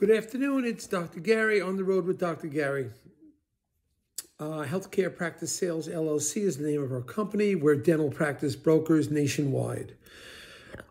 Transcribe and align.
Good 0.00 0.10
afternoon. 0.12 0.64
It's 0.64 0.86
Dr. 0.86 1.20
Gary 1.20 1.60
on 1.60 1.76
the 1.76 1.84
road 1.84 2.06
with 2.06 2.18
Dr. 2.18 2.46
Gary. 2.46 2.88
Uh, 4.38 4.64
Healthcare 4.64 5.14
Practice 5.14 5.54
Sales 5.54 5.88
LLC 5.88 6.38
is 6.38 6.56
the 6.56 6.66
name 6.66 6.82
of 6.82 6.90
our 6.90 7.02
company. 7.02 7.54
We're 7.54 7.76
dental 7.76 8.08
practice 8.08 8.56
brokers 8.56 9.10
nationwide. 9.10 9.94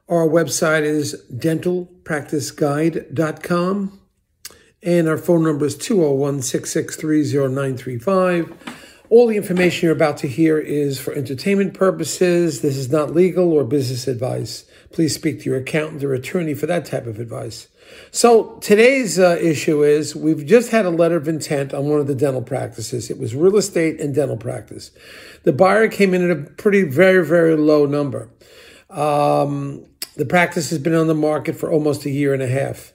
Our 0.08 0.28
website 0.28 0.84
is 0.84 1.24
dentalpracticeguide.com 1.34 4.00
and 4.84 5.10
our 5.10 5.18
phone 5.18 5.44
number 5.44 5.66
is 5.66 5.76
201 5.76 6.44
663 6.44 7.34
0935. 7.34 8.54
All 9.10 9.26
the 9.26 9.38
information 9.38 9.88
you're 9.88 9.96
about 9.96 10.18
to 10.18 10.28
hear 10.28 10.60
is 10.60 11.00
for 11.00 11.14
entertainment 11.14 11.74
purposes. 11.74 12.62
This 12.62 12.78
is 12.78 12.92
not 12.92 13.16
legal 13.16 13.54
or 13.54 13.64
business 13.64 14.08
advice. 14.08 14.66
Please 14.92 15.14
speak 15.14 15.40
to 15.42 15.50
your 15.50 15.60
accountant 15.60 16.04
or 16.04 16.14
attorney 16.14 16.54
for 16.54 16.66
that 16.66 16.86
type 16.86 17.06
of 17.06 17.20
advice. 17.20 17.68
So 18.12 18.58
today's 18.62 19.20
uh, 19.20 19.38
issue 19.42 19.84
is 19.84 20.16
we've 20.16 20.46
just 20.46 20.72
had 20.72 20.86
a 20.86 20.90
letter 20.90 21.18
of 21.18 21.28
intent 21.28 21.74
on 21.74 21.86
one 21.86 22.00
of 22.00 22.08
the 22.08 22.16
dental 22.16 22.42
practices. 22.42 23.10
It 23.10 23.20
was 23.20 23.36
real 23.36 23.58
estate 23.58 24.00
and 24.00 24.16
dental 24.16 24.38
practice. 24.38 24.92
The 25.44 25.54
buyer 25.54 25.88
came 25.88 26.14
in 26.14 26.30
at 26.30 26.36
a 26.36 26.42
pretty, 26.42 26.84
very, 26.84 27.26
very 27.26 27.56
low 27.56 27.86
number. 27.86 28.30
Um, 28.90 29.86
the 30.16 30.26
practice 30.26 30.70
has 30.72 30.80
been 30.80 30.96
on 30.96 31.08
the 31.08 31.16
market 31.16 31.56
for 31.56 31.72
almost 31.72 32.06
a 32.06 32.10
year 32.10 32.34
and 32.34 32.42
a 32.42 32.48
half. 32.48 32.94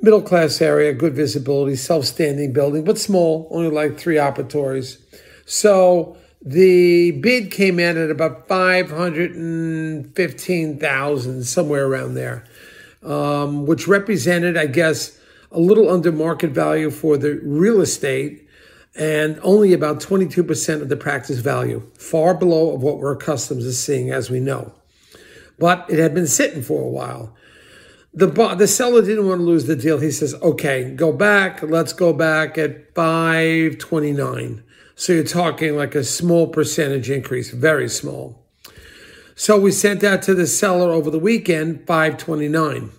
Middle 0.00 0.22
class 0.22 0.60
area, 0.60 0.92
good 0.92 1.14
visibility, 1.14 1.76
self 1.76 2.04
standing 2.04 2.52
building, 2.52 2.84
but 2.84 2.98
small, 2.98 3.48
only 3.50 3.70
like 3.70 3.98
three 3.98 4.16
operatories. 4.16 4.98
So 5.46 6.16
the 6.44 7.10
bid 7.12 7.50
came 7.50 7.80
in 7.80 7.96
at 7.96 8.10
about 8.10 8.46
515,000, 8.48 11.44
somewhere 11.44 11.86
around 11.86 12.12
there, 12.14 12.44
um, 13.02 13.64
which 13.64 13.88
represented, 13.88 14.58
I 14.58 14.66
guess, 14.66 15.18
a 15.50 15.58
little 15.58 15.88
under 15.88 16.12
market 16.12 16.50
value 16.50 16.90
for 16.90 17.16
the 17.16 17.40
real 17.42 17.80
estate 17.80 18.46
and 18.94 19.40
only 19.42 19.72
about 19.72 20.00
22% 20.00 20.82
of 20.82 20.90
the 20.90 20.96
practice 20.96 21.38
value, 21.38 21.90
far 21.94 22.34
below 22.34 22.74
of 22.74 22.82
what 22.82 22.98
we're 22.98 23.12
accustomed 23.12 23.62
to 23.62 23.72
seeing, 23.72 24.10
as 24.10 24.28
we 24.30 24.38
know. 24.38 24.74
But 25.58 25.86
it 25.88 25.98
had 25.98 26.12
been 26.14 26.26
sitting 26.26 26.62
for 26.62 26.82
a 26.82 26.88
while. 26.88 27.34
The, 28.12 28.26
the 28.26 28.68
seller 28.68 29.00
didn't 29.02 29.26
want 29.26 29.40
to 29.40 29.44
lose 29.44 29.64
the 29.64 29.74
deal. 29.74 29.98
He 29.98 30.12
says, 30.12 30.34
okay, 30.34 30.90
go 30.90 31.12
back. 31.12 31.62
Let's 31.62 31.92
go 31.92 32.12
back 32.12 32.56
at 32.58 32.94
529. 32.94 34.62
So 34.96 35.12
you're 35.12 35.24
talking 35.24 35.76
like 35.76 35.94
a 35.94 36.04
small 36.04 36.46
percentage 36.46 37.10
increase, 37.10 37.50
very 37.50 37.88
small. 37.88 38.44
So 39.34 39.58
we 39.58 39.72
sent 39.72 40.00
that 40.00 40.22
to 40.22 40.34
the 40.34 40.46
seller 40.46 40.92
over 40.92 41.10
the 41.10 41.18
weekend, 41.18 41.86
529. 41.86 42.90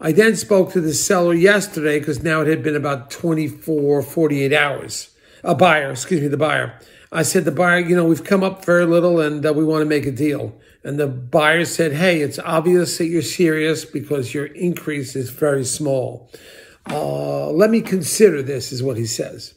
I 0.00 0.12
then 0.12 0.36
spoke 0.36 0.72
to 0.72 0.80
the 0.80 0.94
seller 0.94 1.34
yesterday 1.34 1.98
because 1.98 2.22
now 2.22 2.40
it 2.42 2.48
had 2.48 2.62
been 2.62 2.76
about 2.76 3.10
24, 3.10 4.02
48 4.02 4.52
hours. 4.52 5.10
A 5.44 5.54
buyer, 5.54 5.90
excuse 5.90 6.20
me, 6.20 6.28
the 6.28 6.36
buyer. 6.36 6.78
I 7.10 7.22
said, 7.22 7.44
the 7.44 7.52
buyer, 7.52 7.80
you 7.80 7.94
know, 7.94 8.04
we've 8.04 8.24
come 8.24 8.42
up 8.42 8.64
very 8.64 8.86
little 8.86 9.20
and 9.20 9.44
uh, 9.44 9.52
we 9.52 9.64
want 9.64 9.82
to 9.82 9.86
make 9.86 10.06
a 10.06 10.12
deal. 10.12 10.54
And 10.84 10.98
the 10.98 11.06
buyer 11.06 11.64
said, 11.64 11.92
hey, 11.92 12.20
it's 12.20 12.38
obvious 12.38 12.98
that 12.98 13.06
you're 13.06 13.22
serious 13.22 13.84
because 13.84 14.34
your 14.34 14.46
increase 14.46 15.14
is 15.14 15.30
very 15.30 15.64
small. 15.64 16.30
Uh, 16.88 17.50
let 17.50 17.70
me 17.70 17.80
consider 17.80 18.42
this, 18.42 18.72
is 18.72 18.82
what 18.82 18.96
he 18.96 19.06
says. 19.06 19.54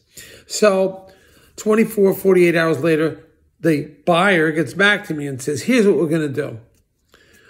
So 0.47 1.09
24, 1.57 2.13
48 2.13 2.55
hours 2.55 2.79
later, 2.81 3.21
the 3.59 3.85
buyer 4.05 4.51
gets 4.51 4.73
back 4.73 5.05
to 5.07 5.13
me 5.13 5.27
and 5.27 5.41
says, 5.41 5.63
here's 5.63 5.85
what 5.87 5.97
we're 5.97 6.07
going 6.07 6.21
to 6.21 6.29
do. 6.29 6.59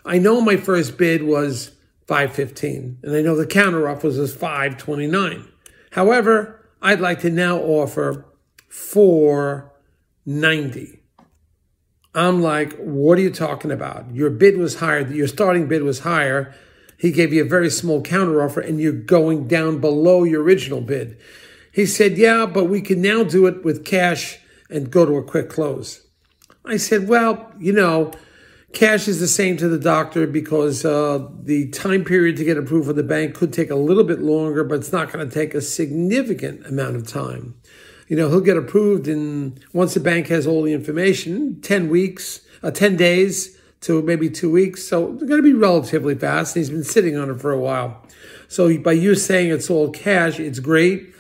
I 0.05 0.19
know 0.19 0.39
my 0.39 0.57
first 0.57 0.97
bid 0.97 1.23
was 1.23 1.71
515 2.07 2.99
and 3.03 3.15
I 3.15 3.21
know 3.21 3.35
the 3.35 3.47
counter 3.47 3.89
offer 3.89 4.07
was 4.07 4.33
529. 4.33 5.47
However, 5.91 6.69
I'd 6.81 6.99
like 6.99 7.19
to 7.21 7.29
now 7.29 7.57
offer 7.57 8.25
490. 8.69 11.01
I'm 12.13 12.41
like, 12.41 12.73
what 12.77 13.17
are 13.17 13.21
you 13.21 13.31
talking 13.31 13.71
about? 13.71 14.13
Your 14.13 14.29
bid 14.29 14.57
was 14.57 14.75
higher. 14.75 15.07
Your 15.07 15.27
starting 15.27 15.67
bid 15.67 15.83
was 15.83 15.99
higher. 15.99 16.53
He 16.97 17.11
gave 17.11 17.33
you 17.33 17.43
a 17.43 17.47
very 17.47 17.69
small 17.69 18.01
counter 18.01 18.41
offer 18.41 18.61
and 18.61 18.79
you're 18.79 18.93
going 18.93 19.47
down 19.47 19.79
below 19.79 20.23
your 20.23 20.43
original 20.43 20.79
bid. 20.79 21.17
He 21.75 21.85
said, 21.85 22.17
Yeah, 22.17 22.45
but 22.45 22.65
we 22.65 22.79
can 22.79 23.01
now 23.01 23.25
do 23.25 23.47
it 23.47 23.65
with 23.65 23.83
cash 23.83 24.39
and 24.69 24.89
go 24.89 25.05
to 25.05 25.17
a 25.17 25.23
quick 25.23 25.49
close. 25.49 26.07
I 26.63 26.77
said, 26.77 27.09
Well, 27.09 27.51
you 27.59 27.73
know, 27.73 28.13
cash 28.71 29.09
is 29.09 29.19
the 29.19 29.27
same 29.27 29.57
to 29.57 29.67
the 29.67 29.77
doctor 29.77 30.25
because 30.25 30.85
uh, 30.85 31.27
the 31.43 31.67
time 31.71 32.05
period 32.05 32.37
to 32.37 32.45
get 32.45 32.57
approved 32.57 32.87
from 32.87 32.95
the 32.95 33.03
bank 33.03 33.35
could 33.35 33.51
take 33.51 33.69
a 33.69 33.75
little 33.75 34.05
bit 34.05 34.21
longer, 34.21 34.63
but 34.63 34.75
it's 34.75 34.93
not 34.93 35.11
going 35.11 35.27
to 35.27 35.33
take 35.33 35.53
a 35.53 35.59
significant 35.59 36.65
amount 36.65 36.95
of 36.95 37.05
time. 37.05 37.55
You 38.07 38.15
know, 38.15 38.29
he'll 38.29 38.39
get 38.39 38.55
approved 38.55 39.09
in 39.09 39.57
once 39.73 39.95
the 39.95 39.99
bank 39.99 40.27
has 40.27 40.47
all 40.47 40.63
the 40.63 40.71
information, 40.71 41.59
10 41.59 41.89
weeks, 41.89 42.39
uh, 42.63 42.71
10 42.71 42.95
days 42.95 43.59
to 43.81 44.01
maybe 44.01 44.29
two 44.29 44.49
weeks. 44.49 44.87
So 44.87 45.11
it's 45.11 45.23
going 45.23 45.43
to 45.43 45.43
be 45.43 45.51
relatively 45.53 46.15
fast. 46.15 46.55
And 46.55 46.61
he's 46.61 46.69
been 46.69 46.85
sitting 46.85 47.17
on 47.17 47.29
it 47.29 47.41
for 47.41 47.51
a 47.51 47.59
while. 47.59 48.01
So 48.47 48.77
by 48.77 48.93
you 48.93 49.13
saying 49.15 49.51
it's 49.51 49.69
all 49.69 49.89
cash, 49.89 50.39
it's 50.39 50.59
great 50.59 51.11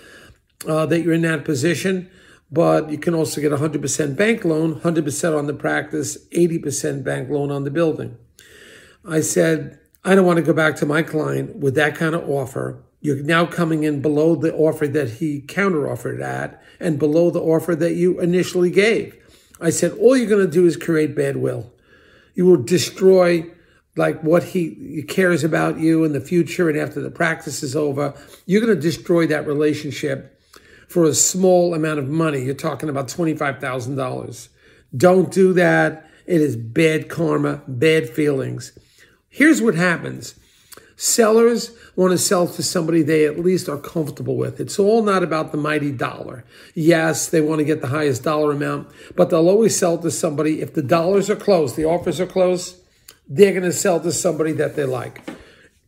uh, 0.67 0.85
that 0.85 1.01
you're 1.01 1.13
in 1.13 1.21
that 1.21 1.45
position, 1.45 2.09
but 2.51 2.89
you 2.89 2.97
can 2.97 3.13
also 3.13 3.41
get 3.41 3.51
100% 3.51 4.15
bank 4.15 4.45
loan, 4.45 4.79
100% 4.79 5.37
on 5.37 5.47
the 5.47 5.53
practice, 5.53 6.17
80% 6.29 7.03
bank 7.03 7.29
loan 7.29 7.51
on 7.51 7.63
the 7.63 7.71
building. 7.71 8.17
I 9.07 9.21
said, 9.21 9.79
I 10.03 10.15
don't 10.15 10.25
want 10.25 10.37
to 10.37 10.43
go 10.43 10.53
back 10.53 10.75
to 10.77 10.85
my 10.85 11.01
client 11.01 11.57
with 11.57 11.75
that 11.75 11.95
kind 11.95 12.15
of 12.15 12.29
offer. 12.29 12.83
You're 13.01 13.23
now 13.23 13.45
coming 13.45 13.83
in 13.83 14.01
below 14.01 14.35
the 14.35 14.53
offer 14.55 14.87
that 14.87 15.11
he 15.11 15.41
counteroffered 15.41 16.23
at 16.23 16.61
and 16.79 16.97
below 16.97 17.29
the 17.29 17.41
offer 17.41 17.75
that 17.75 17.93
you 17.93 18.19
initially 18.19 18.71
gave. 18.71 19.15
I 19.61 19.69
said, 19.69 19.91
all 19.93 20.17
you're 20.17 20.29
going 20.29 20.45
to 20.45 20.51
do 20.51 20.65
is 20.65 20.75
create 20.75 21.15
bad 21.15 21.37
will. 21.37 21.71
You 22.33 22.45
will 22.45 22.61
destroy 22.61 23.49
like 23.95 24.21
what 24.21 24.43
he 24.43 25.03
cares 25.07 25.43
about 25.43 25.79
you 25.79 26.03
in 26.03 26.13
the 26.13 26.19
future 26.19 26.69
and 26.69 26.77
after 26.77 27.01
the 27.01 27.11
practice 27.11 27.63
is 27.63 27.75
over. 27.75 28.13
You're 28.45 28.61
going 28.61 28.75
to 28.75 28.81
destroy 28.81 29.25
that 29.27 29.47
relationship 29.47 30.34
for 30.87 31.05
a 31.05 31.13
small 31.13 31.73
amount 31.73 31.99
of 31.99 32.07
money. 32.07 32.43
You're 32.43 32.55
talking 32.55 32.89
about 32.89 33.07
$25,000. 33.07 34.49
Don't 34.95 35.31
do 35.31 35.53
that. 35.53 36.09
It 36.25 36.41
is 36.41 36.55
bad 36.55 37.09
karma, 37.09 37.61
bad 37.67 38.09
feelings. 38.09 38.77
Here's 39.29 39.61
what 39.61 39.75
happens. 39.75 40.35
Sellers 40.97 41.77
want 41.97 42.11
to 42.11 42.17
sell 42.17 42.47
to 42.47 42.63
somebody 42.63 43.01
they 43.01 43.25
at 43.25 43.37
least 43.37 43.67
are 43.67 43.77
comfortable 43.77 44.37
with. 44.37 44.61
It's 44.61 44.79
all 44.79 45.03
not 45.03 45.23
about 45.23 45.51
the 45.51 45.57
mighty 45.57 45.91
dollar. 45.91 46.45
Yes, 46.73 47.27
they 47.27 47.41
want 47.41 47.59
to 47.59 47.65
get 47.65 47.81
the 47.81 47.87
highest 47.87 48.23
dollar 48.23 48.53
amount, 48.53 48.87
but 49.15 49.29
they'll 49.29 49.49
always 49.49 49.77
sell 49.77 49.97
to 49.97 50.09
somebody. 50.09 50.61
If 50.61 50.73
the 50.73 50.81
dollars 50.81 51.29
are 51.29 51.35
close, 51.35 51.75
the 51.75 51.83
offers 51.83 52.21
are 52.21 52.25
close, 52.25 52.79
they're 53.27 53.51
going 53.51 53.63
to 53.63 53.73
sell 53.73 53.99
to 53.99 54.11
somebody 54.11 54.53
that 54.53 54.77
they 54.77 54.85
like. 54.85 55.21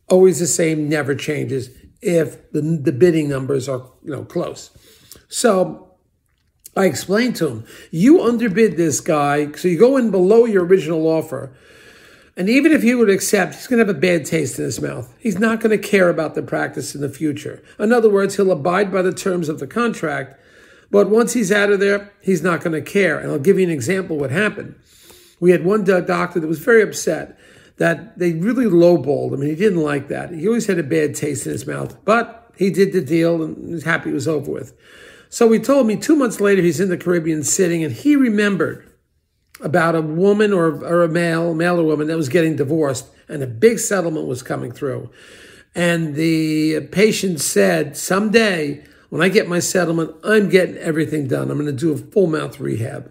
Always 0.08 0.40
the 0.40 0.46
same, 0.46 0.88
never 0.88 1.14
changes 1.14 1.70
if 2.00 2.50
the, 2.52 2.60
the 2.60 2.92
bidding 2.92 3.28
numbers 3.28 3.68
are 3.68 3.82
you 4.02 4.12
know 4.12 4.24
close. 4.24 4.70
So 5.28 5.88
I 6.76 6.84
explained 6.84 7.36
to 7.36 7.48
him, 7.48 7.66
you 7.90 8.22
underbid 8.22 8.76
this 8.76 9.00
guy, 9.00 9.50
so 9.52 9.68
you 9.68 9.78
go 9.78 9.96
in 9.96 10.10
below 10.10 10.44
your 10.44 10.64
original 10.64 11.06
offer. 11.06 11.52
And 12.36 12.48
even 12.48 12.70
if 12.70 12.82
he 12.82 12.94
would 12.94 13.10
accept, 13.10 13.56
he's 13.56 13.66
going 13.66 13.80
to 13.80 13.86
have 13.86 13.96
a 13.96 13.98
bad 13.98 14.24
taste 14.24 14.60
in 14.60 14.64
his 14.64 14.80
mouth. 14.80 15.12
He's 15.18 15.40
not 15.40 15.58
going 15.58 15.76
to 15.76 15.88
care 15.88 16.08
about 16.08 16.36
the 16.36 16.42
practice 16.42 16.94
in 16.94 17.00
the 17.00 17.08
future. 17.08 17.64
In 17.80 17.92
other 17.92 18.08
words, 18.08 18.36
he'll 18.36 18.52
abide 18.52 18.92
by 18.92 19.02
the 19.02 19.12
terms 19.12 19.48
of 19.48 19.58
the 19.58 19.66
contract, 19.66 20.40
but 20.88 21.10
once 21.10 21.32
he's 21.32 21.50
out 21.50 21.72
of 21.72 21.80
there, 21.80 22.12
he's 22.22 22.42
not 22.42 22.62
going 22.62 22.72
to 22.72 22.90
care. 22.90 23.18
And 23.18 23.32
I'll 23.32 23.40
give 23.40 23.58
you 23.58 23.64
an 23.64 23.72
example 23.72 24.16
what 24.16 24.30
happened. 24.30 24.76
We 25.40 25.50
had 25.50 25.64
one 25.64 25.82
doctor 25.82 26.38
that 26.38 26.46
was 26.46 26.60
very 26.60 26.82
upset 26.82 27.36
that 27.78 28.18
they 28.18 28.32
really 28.32 28.66
lowballed 28.66 29.32
him, 29.32 29.40
and 29.40 29.50
he 29.50 29.56
didn't 29.56 29.82
like 29.82 30.08
that. 30.08 30.30
He 30.30 30.46
always 30.46 30.66
had 30.66 30.78
a 30.78 30.84
bad 30.84 31.14
taste 31.14 31.46
in 31.46 31.52
his 31.52 31.66
mouth, 31.66 31.96
but 32.04 32.52
he 32.56 32.70
did 32.70 32.92
the 32.92 33.00
deal 33.00 33.42
and 33.42 33.70
was 33.70 33.84
happy 33.84 34.10
it 34.10 34.14
was 34.14 34.28
over 34.28 34.50
with. 34.50 34.74
So 35.30 35.50
he 35.52 35.58
told 35.58 35.86
me 35.86 35.96
two 35.96 36.16
months 36.16 36.40
later 36.40 36.60
he's 36.62 36.80
in 36.80 36.88
the 36.88 36.96
Caribbean 36.96 37.44
sitting 37.44 37.84
and 37.84 37.92
he 37.92 38.16
remembered 38.16 38.88
about 39.60 39.94
a 39.94 40.00
woman 40.00 40.52
or, 40.52 40.84
or 40.84 41.02
a 41.02 41.08
male, 41.08 41.54
male 41.54 41.80
or 41.80 41.84
woman 41.84 42.08
that 42.08 42.16
was 42.16 42.28
getting 42.28 42.56
divorced 42.56 43.06
and 43.28 43.42
a 43.42 43.46
big 43.46 43.78
settlement 43.78 44.26
was 44.26 44.42
coming 44.42 44.72
through. 44.72 45.10
And 45.74 46.14
the 46.14 46.80
patient 46.90 47.40
said, 47.40 47.96
someday 47.96 48.84
when 49.10 49.22
I 49.22 49.28
get 49.28 49.48
my 49.48 49.58
settlement, 49.58 50.14
I'm 50.24 50.48
getting 50.48 50.76
everything 50.76 51.28
done. 51.28 51.50
I'm 51.50 51.58
going 51.58 51.66
to 51.66 51.72
do 51.72 51.92
a 51.92 51.96
full 51.96 52.26
mouth 52.26 52.58
rehab. 52.60 53.10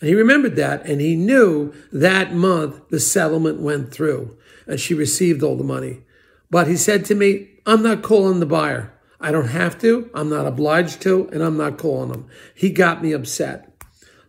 And 0.00 0.08
he 0.08 0.14
remembered 0.14 0.56
that 0.56 0.86
and 0.86 1.00
he 1.00 1.16
knew 1.16 1.72
that 1.92 2.32
month 2.32 2.88
the 2.88 3.00
settlement 3.00 3.60
went 3.60 3.92
through 3.92 4.36
and 4.66 4.78
she 4.78 4.94
received 4.94 5.42
all 5.42 5.56
the 5.56 5.64
money. 5.64 6.02
But 6.50 6.68
he 6.68 6.76
said 6.76 7.04
to 7.06 7.14
me, 7.14 7.48
I'm 7.66 7.82
not 7.82 8.02
calling 8.02 8.40
the 8.40 8.46
buyer. 8.46 8.92
I 9.20 9.32
don't 9.32 9.48
have 9.48 9.78
to, 9.80 10.08
I'm 10.14 10.30
not 10.30 10.46
obliged 10.46 11.02
to, 11.02 11.28
and 11.32 11.42
I'm 11.42 11.56
not 11.56 11.76
calling 11.76 12.10
him. 12.10 12.26
He 12.54 12.70
got 12.70 13.02
me 13.02 13.12
upset. 13.12 13.68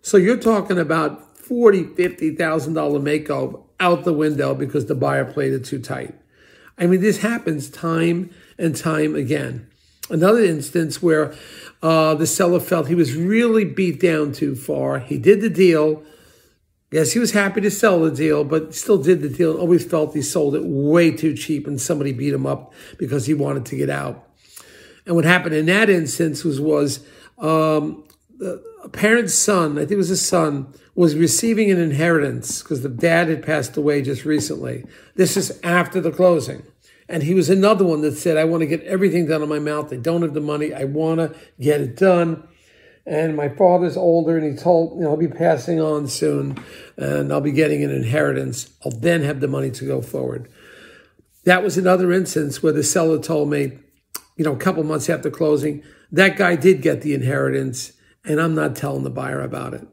So 0.01 0.18
you're 0.18 0.38
talking 0.38 0.80
about 0.80 1.38
forty, 1.38 1.83
fifty 1.83 2.36
thousand 2.36 2.74
dollar 2.74 3.00
makeover 3.00 3.63
out 3.80 4.04
the 4.04 4.13
window 4.13 4.56
because 4.56 4.88
the 4.88 4.95
buyer 4.95 5.25
played 5.25 5.54
it 5.54 5.65
too 5.65 5.80
tight. 5.80 6.15
I 6.77 6.88
mean, 6.88 7.01
this 7.01 7.19
happens 7.19 7.69
time 7.69 8.31
and 8.57 8.75
time 8.75 9.15
again. 9.15 9.69
Another 10.09 10.44
instance 10.44 11.01
where 11.01 11.33
uh, 11.81 12.15
the 12.15 12.27
seller 12.27 12.59
felt 12.59 12.88
he 12.88 12.95
was 12.95 13.15
really 13.15 13.65
beat 13.65 14.00
down 14.00 14.31
too 14.31 14.56
far. 14.56 15.00
He 15.00 15.17
did 15.17 15.41
the 15.41 15.50
deal. 15.50 16.03
Yes, 16.91 17.11
he 17.11 17.19
was 17.19 17.31
happy 17.31 17.61
to 17.61 17.69
sell 17.69 18.01
the 18.01 18.11
deal, 18.11 18.44
but 18.44 18.73
still 18.73 18.97
did 18.97 19.21
the 19.21 19.29
deal. 19.29 19.57
Always 19.57 19.85
felt 19.85 20.15
he 20.15 20.23
sold 20.23 20.56
it 20.56 20.63
way 20.63 21.11
too 21.11 21.35
cheap 21.35 21.67
and 21.67 21.79
somebody 21.79 22.11
beat 22.11 22.33
him 22.33 22.47
up 22.47 22.73
because 22.97 23.27
he 23.27 23.33
wanted 23.33 23.65
to 23.67 23.75
get 23.75 23.89
out. 23.89 24.27
And 25.06 25.15
what 25.15 25.25
happened 25.25 25.56
in 25.56 25.67
that 25.67 25.89
instance 25.89 26.44
was, 26.44 26.59
was 26.59 27.05
um, 27.38 28.03
a 28.83 28.89
parent's 28.89 29.35
son, 29.35 29.73
I 29.73 29.81
think 29.81 29.91
it 29.91 29.97
was 29.97 30.09
his 30.09 30.25
son, 30.25 30.73
was 30.95 31.15
receiving 31.15 31.71
an 31.71 31.79
inheritance 31.79 32.62
because 32.62 32.81
the 32.81 32.89
dad 32.89 33.29
had 33.29 33.44
passed 33.44 33.77
away 33.77 34.01
just 34.01 34.25
recently. 34.25 34.85
This 35.15 35.38
is 35.38 35.59
after 35.63 36.01
the 36.01 36.12
closing. 36.12 36.63
And 37.09 37.23
he 37.23 37.33
was 37.33 37.50
another 37.50 37.83
one 37.83 38.01
that 38.01 38.17
said, 38.17 38.38
I 38.38 38.44
want 38.44 38.61
to 38.61 38.67
get 38.67 38.83
everything 38.83 39.25
done 39.25 39.41
on 39.41 39.50
my 39.50 39.57
mouth. 39.57 39.91
I 39.91 39.95
don't 39.95 40.21
have 40.21 40.35
the 40.35 40.39
money. 40.39 40.73
I 40.75 40.83
want 40.83 41.19
to 41.19 41.35
get 41.59 41.81
it 41.81 41.97
done. 41.97 42.47
And 43.03 43.35
my 43.35 43.50
father's 43.50 43.97
older 43.97 44.38
and 44.38 44.45
he 44.45 44.56
told, 44.56 44.95
you 44.95 45.03
know, 45.03 45.09
I'll 45.09 45.17
be 45.17 45.27
passing 45.27 45.81
on 45.81 46.07
soon 46.07 46.63
and 46.95 47.33
I'll 47.33 47.41
be 47.41 47.51
getting 47.51 47.83
an 47.83 47.89
inheritance. 47.89 48.69
I'll 48.85 48.91
then 48.91 49.23
have 49.23 49.39
the 49.39 49.47
money 49.47 49.71
to 49.71 49.85
go 49.85 50.03
forward. 50.03 50.47
That 51.45 51.63
was 51.63 51.79
another 51.79 52.11
instance 52.11 52.61
where 52.61 52.73
the 52.73 52.83
seller 52.83 53.17
told 53.17 53.50
me, 53.50 53.79
you 54.38 54.45
know, 54.45 54.53
a 54.53 54.59
couple 54.59 54.83
months 54.83 55.09
after 55.09 55.31
closing, 55.31 55.83
that 56.12 56.38
guy 56.38 56.55
did 56.55 56.83
get 56.83 57.01
the 57.01 57.15
inheritance 57.15 57.94
and 58.23 58.39
I'm 58.39 58.53
not 58.53 58.75
telling 58.75 59.03
the 59.03 59.09
buyer 59.09 59.41
about 59.41 59.73
it. 59.73 59.88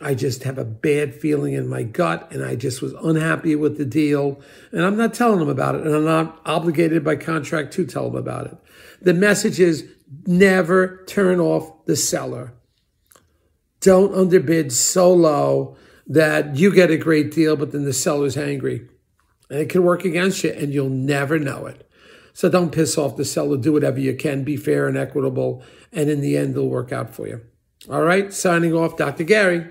I 0.00 0.14
just 0.14 0.44
have 0.44 0.58
a 0.58 0.64
bad 0.64 1.14
feeling 1.14 1.52
in 1.52 1.68
my 1.68 1.82
gut 1.82 2.32
and 2.32 2.42
I 2.42 2.56
just 2.56 2.80
was 2.80 2.94
unhappy 2.94 3.54
with 3.54 3.76
the 3.76 3.84
deal 3.84 4.40
and 4.72 4.84
I'm 4.84 4.96
not 4.96 5.14
telling 5.14 5.38
them 5.38 5.48
about 5.48 5.74
it 5.74 5.82
and 5.82 5.94
I'm 5.94 6.04
not 6.04 6.40
obligated 6.46 7.04
by 7.04 7.16
contract 7.16 7.72
to 7.74 7.86
tell 7.86 8.10
them 8.10 8.16
about 8.16 8.46
it. 8.46 8.56
The 9.02 9.14
message 9.14 9.60
is 9.60 9.86
never 10.26 11.04
turn 11.06 11.40
off 11.40 11.84
the 11.84 11.96
seller. 11.96 12.54
Don't 13.80 14.14
underbid 14.14 14.72
so 14.72 15.12
low 15.12 15.76
that 16.06 16.56
you 16.56 16.72
get 16.72 16.90
a 16.90 16.96
great 16.96 17.30
deal, 17.32 17.56
but 17.56 17.72
then 17.72 17.84
the 17.84 17.92
seller's 17.92 18.36
angry. 18.36 18.88
And 19.50 19.60
it 19.60 19.68
can 19.68 19.82
work 19.82 20.04
against 20.04 20.42
you 20.42 20.50
and 20.52 20.72
you'll 20.72 20.88
never 20.88 21.38
know 21.38 21.66
it. 21.66 21.88
So 22.32 22.48
don't 22.48 22.72
piss 22.72 22.96
off 22.96 23.16
the 23.16 23.24
seller. 23.24 23.56
Do 23.56 23.72
whatever 23.72 24.00
you 24.00 24.16
can. 24.16 24.42
Be 24.42 24.56
fair 24.56 24.88
and 24.88 24.96
equitable. 24.96 25.62
And 25.92 26.08
in 26.08 26.20
the 26.20 26.36
end, 26.36 26.52
it'll 26.52 26.68
work 26.68 26.92
out 26.92 27.14
for 27.14 27.28
you. 27.28 27.42
All 27.90 28.02
right. 28.02 28.32
Signing 28.32 28.72
off, 28.72 28.96
Dr. 28.96 29.24
Gary. 29.24 29.66